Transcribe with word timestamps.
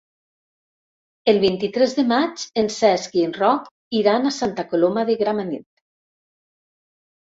El 1.33 1.39
vint-i-tres 1.43 1.93
de 1.99 2.07
maig 2.13 2.47
en 2.63 2.71
Cesc 2.79 3.21
i 3.21 3.29
en 3.29 3.37
Roc 3.39 3.71
iran 4.03 4.27
a 4.27 4.35
Santa 4.43 4.69
Coloma 4.75 5.09
de 5.15 5.21
Gramenet. 5.25 5.71